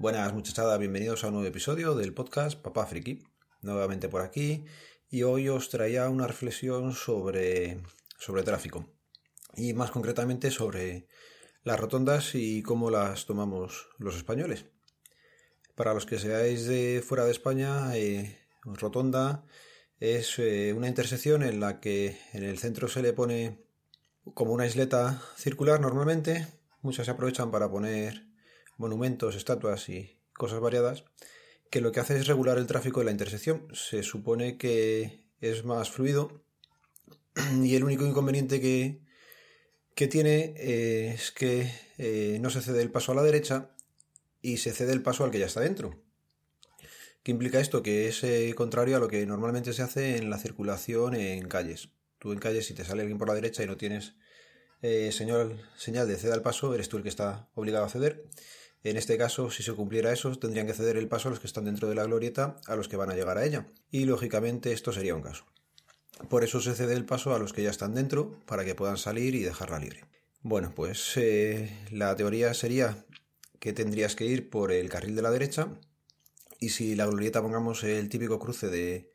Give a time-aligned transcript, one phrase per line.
[0.00, 3.24] Buenas muchachada, bienvenidos a un nuevo episodio del podcast Papá Friki.
[3.62, 4.64] Nuevamente por aquí
[5.10, 7.80] y hoy os traía una reflexión sobre,
[8.16, 8.86] sobre tráfico
[9.56, 11.08] y más concretamente sobre
[11.64, 14.66] las rotondas y cómo las tomamos los españoles.
[15.74, 19.46] Para los que seáis de fuera de España, eh, rotonda
[19.98, 23.64] es eh, una intersección en la que en el centro se le pone
[24.34, 26.46] como una isleta circular normalmente.
[26.82, 28.27] Muchas se aprovechan para poner
[28.78, 31.04] monumentos, estatuas y cosas variadas,
[31.70, 33.68] que lo que hace es regular el tráfico de la intersección.
[33.74, 36.42] Se supone que es más fluido
[37.62, 39.00] y el único inconveniente que,
[39.94, 43.70] que tiene eh, es que eh, no se cede el paso a la derecha
[44.40, 46.00] y se cede el paso al que ya está dentro.
[47.22, 47.82] ¿Qué implica esto?
[47.82, 51.90] Que es eh, contrario a lo que normalmente se hace en la circulación en calles.
[52.18, 54.14] Tú en calles, si te sale alguien por la derecha y no tienes
[54.80, 58.24] señal, señal de ceda al paso, eres tú el que está obligado a ceder.
[58.88, 61.46] En este caso, si se cumpliera eso, tendrían que ceder el paso a los que
[61.46, 63.66] están dentro de la glorieta a los que van a llegar a ella.
[63.90, 65.44] Y lógicamente esto sería un caso.
[66.30, 68.96] Por eso se cede el paso a los que ya están dentro para que puedan
[68.96, 70.04] salir y dejarla libre.
[70.40, 73.04] Bueno, pues eh, la teoría sería
[73.60, 75.68] que tendrías que ir por el carril de la derecha
[76.58, 79.12] y si la glorieta pongamos el típico cruce de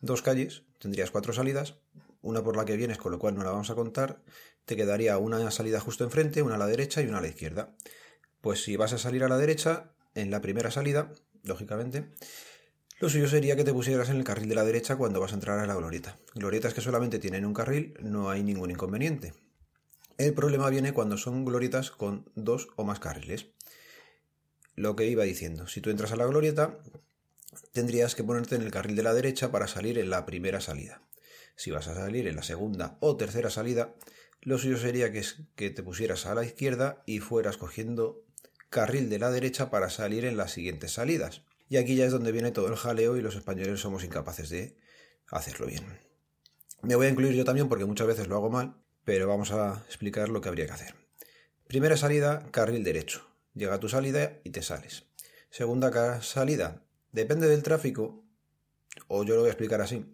[0.00, 1.76] dos calles, tendrías cuatro salidas,
[2.20, 4.22] una por la que vienes, con lo cual no la vamos a contar,
[4.64, 7.76] te quedaría una salida justo enfrente, una a la derecha y una a la izquierda.
[8.44, 11.10] Pues si vas a salir a la derecha, en la primera salida,
[11.44, 12.10] lógicamente,
[13.00, 15.36] lo suyo sería que te pusieras en el carril de la derecha cuando vas a
[15.36, 16.18] entrar a la glorieta.
[16.34, 19.32] Glorietas que solamente tienen un carril, no hay ningún inconveniente.
[20.18, 23.46] El problema viene cuando son glorietas con dos o más carriles.
[24.74, 26.76] Lo que iba diciendo, si tú entras a la glorieta,
[27.72, 31.00] tendrías que ponerte en el carril de la derecha para salir en la primera salida.
[31.56, 33.94] Si vas a salir en la segunda o tercera salida,
[34.42, 35.24] lo suyo sería que,
[35.56, 38.23] que te pusieras a la izquierda y fueras cogiendo
[38.74, 41.42] carril de la derecha para salir en las siguientes salidas.
[41.68, 44.76] Y aquí ya es donde viene todo el jaleo y los españoles somos incapaces de
[45.28, 45.84] hacerlo bien.
[46.82, 48.74] Me voy a incluir yo también porque muchas veces lo hago mal,
[49.04, 50.96] pero vamos a explicar lo que habría que hacer.
[51.68, 53.24] Primera salida, carril derecho.
[53.54, 55.04] Llega a tu salida y te sales.
[55.50, 56.82] Segunda salida,
[57.12, 58.24] depende del tráfico,
[59.06, 60.04] o yo lo voy a explicar así.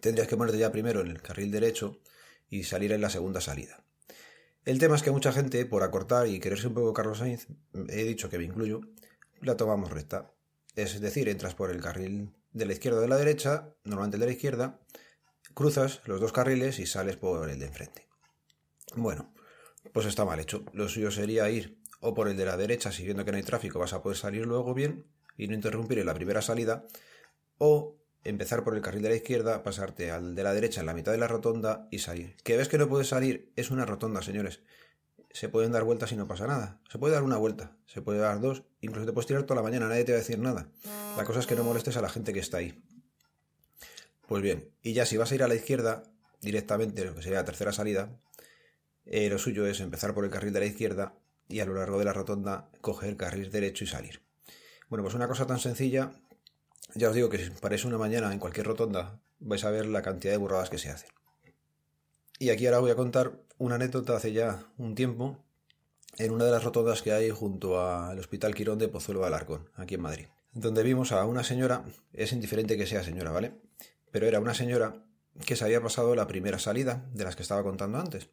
[0.00, 2.00] Tendrías que ponerte ya primero en el carril derecho
[2.48, 3.83] y salir en la segunda salida.
[4.64, 7.48] El tema es que mucha gente, por acortar y quererse un poco Carlos Sainz,
[7.88, 8.80] he dicho que me incluyo,
[9.42, 10.32] la tomamos recta.
[10.74, 14.20] Es decir, entras por el carril de la izquierda o de la derecha, normalmente el
[14.22, 14.80] de la izquierda,
[15.52, 18.08] cruzas los dos carriles y sales por el de enfrente.
[18.96, 19.34] Bueno,
[19.92, 20.64] pues está mal hecho.
[20.72, 23.42] Lo suyo sería ir o por el de la derecha, si viendo que no hay
[23.42, 26.86] tráfico vas a poder salir luego bien y no interrumpir en la primera salida,
[27.58, 30.94] o empezar por el carril de la izquierda, pasarte al de la derecha en la
[30.94, 32.36] mitad de la rotonda y salir.
[32.42, 34.60] Que ves que no puedes salir, es una rotonda, señores.
[35.30, 36.80] Se pueden dar vueltas y no pasa nada.
[36.90, 39.62] Se puede dar una vuelta, se puede dar dos, incluso te puedes tirar toda la
[39.62, 40.68] mañana, nadie te va a decir nada.
[41.16, 42.82] La cosa es que no molestes a la gente que está ahí.
[44.26, 46.04] Pues bien, y ya si vas a ir a la izquierda,
[46.40, 48.16] directamente, lo que sería la tercera salida,
[49.06, 51.14] eh, lo suyo es empezar por el carril de la izquierda
[51.48, 54.22] y a lo largo de la rotonda coger carril derecho y salir.
[54.88, 56.12] Bueno, pues una cosa tan sencilla
[56.94, 60.02] ya os digo que si parece una mañana en cualquier rotonda vais a ver la
[60.02, 61.10] cantidad de burradas que se hacen.
[62.38, 65.38] Y aquí ahora voy a contar una anécdota hace ya un tiempo
[66.18, 69.70] en una de las rotondas que hay junto al Hospital Quirón de Pozuelo de Alarcón,
[69.74, 73.52] aquí en Madrid, donde vimos a una señora, es indiferente que sea señora, ¿vale?
[74.10, 75.04] Pero era una señora
[75.44, 78.28] que se había pasado la primera salida de las que estaba contando antes.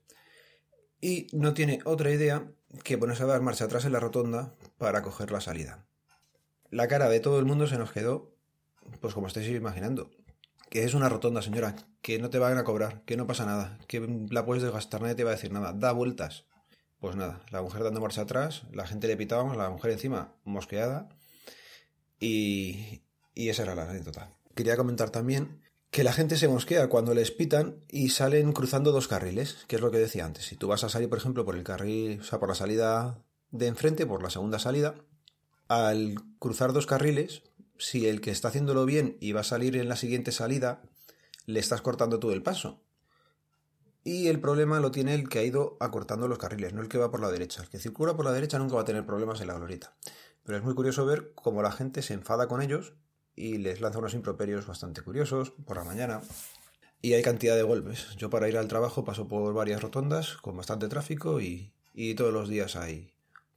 [0.99, 2.51] Y no tiene otra idea
[2.83, 5.83] que ponerse a dar marcha atrás en la rotonda para coger la salida.
[6.69, 8.31] La cara de todo el mundo se nos quedó
[8.99, 10.11] pues como estáis imaginando,
[10.69, 13.77] que es una rotonda, señora, que no te van a cobrar, que no pasa nada,
[13.87, 13.99] que
[14.29, 16.45] la puedes desgastar, nadie te va a decir nada, da vueltas.
[16.99, 21.09] Pues nada, la mujer dando marcha atrás, la gente le pitaba, la mujer encima mosqueada,
[22.19, 23.01] y,
[23.33, 24.33] y esa era la anécdota.
[24.55, 29.09] Quería comentar también que la gente se mosquea cuando les pitan y salen cruzando dos
[29.09, 30.45] carriles, que es lo que decía antes.
[30.45, 33.21] Si tú vas a salir, por ejemplo, por el carril, o sea, por la salida
[33.49, 34.95] de enfrente, por la segunda salida,
[35.67, 37.43] al cruzar dos carriles,
[37.81, 40.83] si el que está haciéndolo bien y va a salir en la siguiente salida,
[41.45, 42.79] le estás cortando todo el paso.
[44.03, 46.97] Y el problema lo tiene el que ha ido acortando los carriles, no el que
[46.97, 47.61] va por la derecha.
[47.61, 49.95] El que circula por la derecha nunca va a tener problemas en la glorieta.
[50.43, 52.93] Pero es muy curioso ver cómo la gente se enfada con ellos
[53.35, 56.21] y les lanza unos improperios bastante curiosos por la mañana.
[57.01, 58.15] Y hay cantidad de golpes.
[58.17, 62.33] Yo para ir al trabajo paso por varias rotondas con bastante tráfico y, y todos
[62.33, 63.11] los días hay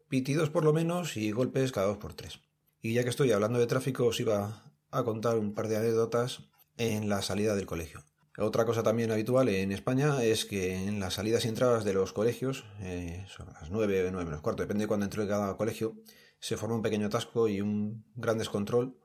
[0.09, 2.41] pitidos por lo menos y golpes cada dos por tres.
[2.85, 6.43] Y ya que estoy hablando de tráfico, os iba a contar un par de anécdotas
[6.77, 8.05] en la salida del colegio.
[8.37, 12.13] Otra cosa también habitual en España es que en las salidas y entradas de los
[12.13, 15.97] colegios, eh, son las 9 o 9 menos cuarto, depende de cuándo entre cada colegio,
[16.41, 18.99] se forma un pequeño atasco y un gran descontrol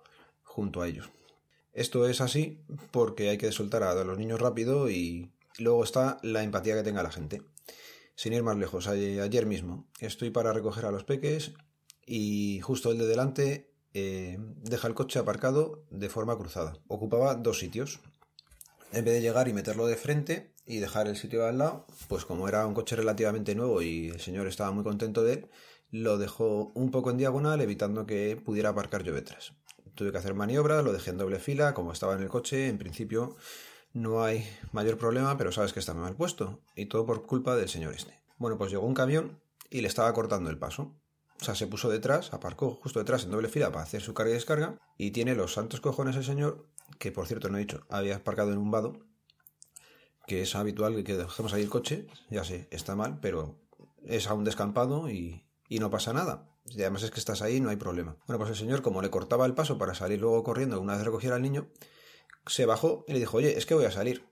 [0.43, 1.09] junto a ellos.
[1.71, 2.61] Esto es así
[2.91, 7.01] porque hay que soltar a los niños rápido y luego está la empatía que tenga
[7.01, 7.43] la gente.
[8.15, 11.53] Sin ir más lejos, ayer mismo estoy para recoger a los peques
[12.05, 16.77] y justo el de delante eh, deja el coche aparcado de forma cruzada.
[16.87, 17.99] Ocupaba dos sitios.
[18.91, 22.25] En vez de llegar y meterlo de frente y dejar el sitio al lado, pues
[22.25, 25.49] como era un coche relativamente nuevo y el señor estaba muy contento de él,
[25.91, 29.53] lo dejó un poco en diagonal evitando que pudiera aparcar yo detrás.
[29.95, 32.77] Tuve que hacer maniobra, lo dejé en doble fila, como estaba en el coche, en
[32.77, 33.35] principio
[33.93, 37.69] no hay mayor problema, pero sabes que está mal puesto, y todo por culpa del
[37.69, 38.19] señor este.
[38.37, 39.39] Bueno, pues llegó un camión
[39.69, 40.95] y le estaba cortando el paso.
[41.41, 44.31] O sea, se puso detrás, aparcó justo detrás en doble fila para hacer su carga
[44.31, 44.77] y descarga.
[44.97, 48.51] Y tiene los santos cojones el señor, que por cierto no he dicho, había aparcado
[48.51, 48.99] en un vado,
[50.27, 52.07] que es habitual que dejemos ahí el coche.
[52.29, 53.55] Ya sé, está mal, pero
[54.03, 56.49] es a un descampado y, y no pasa nada.
[56.65, 58.17] Y además es que estás ahí, no hay problema.
[58.27, 61.05] Bueno, pues el señor, como le cortaba el paso para salir luego corriendo una vez
[61.05, 61.69] recogiera al niño,
[62.45, 64.25] se bajó y le dijo, oye, es que voy a salir.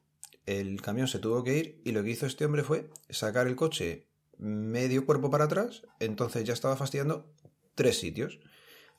[0.45, 3.55] El camión se tuvo que ir y lo que hizo este hombre fue sacar el
[3.55, 4.06] coche
[4.37, 7.33] medio cuerpo para atrás, entonces ya estaba fastidiando
[7.75, 8.39] tres sitios.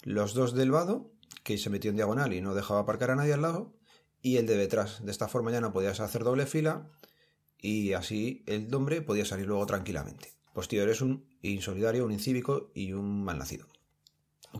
[0.02, 1.12] Los dos del vado,
[1.44, 3.78] que se metió en diagonal y no dejaba aparcar a nadie al lado,
[4.22, 5.04] y el de detrás.
[5.04, 6.90] De esta forma ya no podías hacer doble fila
[7.60, 10.32] y así el hombre podía salir luego tranquilamente.
[10.54, 13.66] Pues tío, eres un insolidario, un incívico y un malnacido.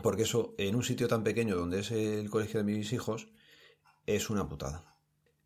[0.03, 3.29] Porque eso, en un sitio tan pequeño donde es el colegio de mis hijos,
[4.05, 4.95] es una putada.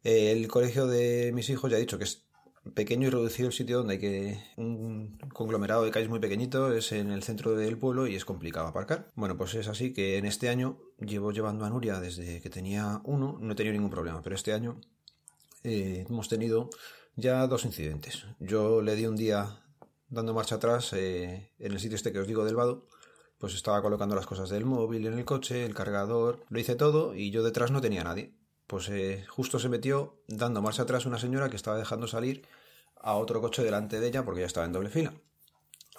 [0.04, 2.26] El colegio de mis hijos ya he dicho que es
[2.74, 6.92] pequeño y reducido el sitio donde hay que un conglomerado de calles muy pequeñito es
[6.92, 9.12] en el centro del pueblo y es complicado aparcar.
[9.16, 13.02] Bueno, pues es así que en este año llevo llevando a Nuria desde que tenía
[13.04, 14.80] uno, no he tenido ningún problema, pero este año
[15.64, 16.70] eh, hemos tenido
[17.16, 18.26] ya dos incidentes.
[18.40, 19.62] Yo le di un día
[20.10, 22.88] dando marcha atrás eh, en el sitio este que os digo del vado,
[23.40, 27.14] pues estaba colocando las cosas del móvil en el coche, el cargador, lo hice todo
[27.14, 28.34] y yo detrás no tenía nadie
[28.74, 32.48] pues eh, justo se metió dando marcha atrás una señora que estaba dejando salir
[32.96, 35.14] a otro coche delante de ella porque ya estaba en doble fila.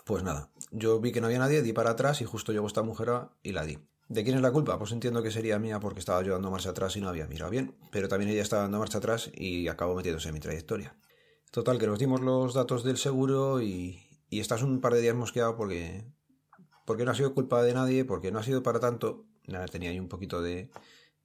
[0.04, 2.82] Pues nada, yo vi que no había nadie, di para atrás y justo llegó esta
[2.82, 3.78] mujer y la di.
[4.08, 4.76] ¿De quién es la culpa?
[4.76, 7.48] Pues entiendo que sería mía porque estaba yo dando marcha atrás y no había mirado
[7.48, 10.96] bien, pero también ella estaba dando marcha atrás y acabó metiéndose en mi trayectoria.
[11.52, 15.14] Total, que nos dimos los datos del seguro y, y estás un par de días
[15.14, 16.04] mosqueado porque,
[16.84, 19.26] porque no ha sido culpa de nadie, porque no ha sido para tanto.
[19.46, 20.70] Nada, tenía ahí un poquito de,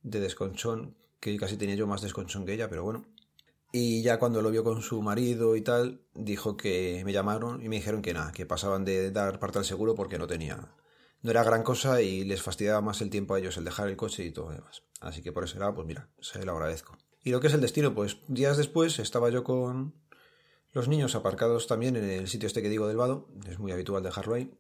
[0.04, 3.06] de desconchón que casi tenía yo más desconchón que ella, pero bueno.
[3.72, 7.70] Y ya cuando lo vio con su marido y tal, dijo que me llamaron y
[7.70, 10.74] me dijeron que nada, que pasaban de dar parte al seguro porque no tenía.
[11.22, 13.98] No era gran cosa y les fastidiaba más el tiempo a ellos el dejar el
[13.98, 14.84] coche y todo lo demás.
[15.02, 16.98] Así que por eso era, pues mira, se lo agradezco.
[17.24, 19.94] Y lo que es el destino, pues días después estaba yo con
[20.72, 24.02] los niños aparcados también en el sitio este que digo del vado, es muy habitual
[24.02, 24.52] dejarlo ahí.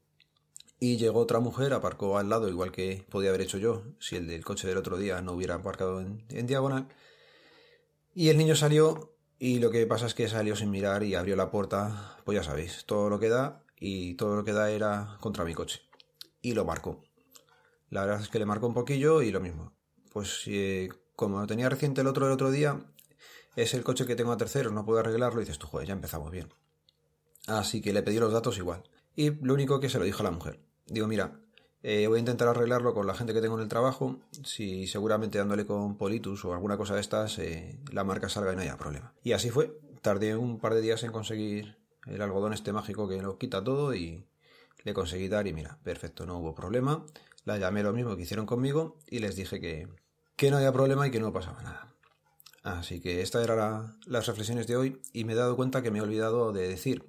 [0.81, 4.27] Y llegó otra mujer, aparcó al lado, igual que podía haber hecho yo, si el
[4.27, 6.87] del coche del otro día no hubiera aparcado en, diagonal.
[8.13, 11.35] Y el niño salió, y lo que pasa es que salió sin mirar y abrió
[11.35, 15.17] la puerta, pues ya sabéis, todo lo que da, y todo lo que da era
[15.19, 15.81] contra mi coche.
[16.41, 17.03] Y lo marcó.
[17.89, 19.73] La verdad es que le marcó un poquillo y lo mismo.
[20.13, 22.79] Pues eh, como tenía reciente el otro del otro día,
[23.57, 25.93] es el coche que tengo a terceros, no puedo arreglarlo, y dices tú, joder, ya
[25.93, 26.53] empezamos bien.
[27.47, 28.83] Así que le pedí los datos igual.
[29.13, 31.39] Y lo único que se lo dijo a la mujer digo, mira,
[31.81, 34.19] eh, voy a intentar arreglarlo con la gente que tengo en el trabajo.
[34.43, 38.55] Si seguramente dándole con Politus o alguna cosa de estas, eh, la marca salga y
[38.55, 39.13] no haya problema.
[39.23, 39.79] Y así fue.
[40.01, 43.93] Tardé un par de días en conseguir el algodón este mágico que lo quita todo
[43.93, 44.25] y
[44.83, 47.05] le conseguí dar y mira, perfecto, no hubo problema.
[47.45, 49.87] La llamé lo mismo que hicieron conmigo y les dije que,
[50.35, 51.95] que no había problema y que no pasaba nada.
[52.63, 55.99] Así que estas eran las reflexiones de hoy y me he dado cuenta que me
[55.99, 57.05] he olvidado de decir,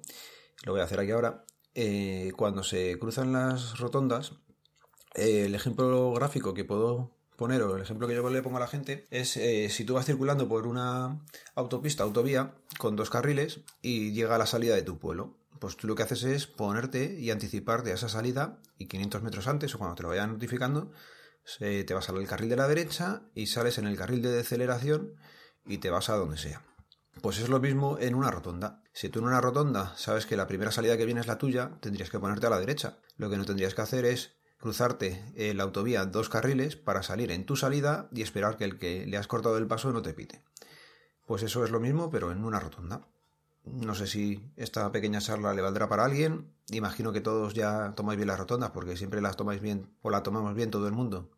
[0.63, 4.33] lo voy a hacer aquí ahora, eh, cuando se cruzan las rotondas,
[5.15, 8.61] eh, el ejemplo gráfico que puedo poner, o el ejemplo que yo le pongo a
[8.61, 11.19] la gente, es eh, si tú vas circulando por una
[11.55, 15.37] autopista, autovía, con dos carriles y llega a la salida de tu pueblo.
[15.59, 19.47] Pues tú lo que haces es ponerte y anticiparte a esa salida y 500 metros
[19.47, 20.91] antes o cuando te lo vayan notificando,
[21.59, 25.13] te vas al carril de la derecha y sales en el carril de deceleración
[25.65, 26.63] y te vas a donde sea.
[27.19, 28.81] Pues es lo mismo en una rotonda.
[28.93, 31.71] Si tú en una rotonda sabes que la primera salida que viene es la tuya,
[31.79, 32.97] tendrías que ponerte a la derecha.
[33.17, 37.31] Lo que no tendrías que hacer es cruzarte en la autovía dos carriles para salir
[37.31, 40.13] en tu salida y esperar que el que le has cortado el paso no te
[40.13, 40.43] pite.
[41.27, 43.07] Pues eso es lo mismo, pero en una rotonda.
[43.65, 46.51] No sé si esta pequeña charla le valdrá para alguien.
[46.69, 50.23] Imagino que todos ya tomáis bien las rotondas, porque siempre las tomáis bien o la
[50.23, 51.29] tomamos bien todo el mundo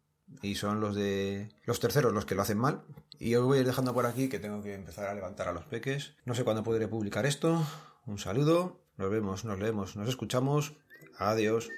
[0.41, 2.83] y son los de los terceros los que lo hacen mal.
[3.19, 5.53] Y os voy a ir dejando por aquí que tengo que empezar a levantar a
[5.53, 6.15] los peques.
[6.25, 7.65] No sé cuándo podré publicar esto.
[8.05, 8.81] Un saludo.
[8.97, 10.73] Nos vemos, nos leemos, nos escuchamos.
[11.17, 11.69] Adiós.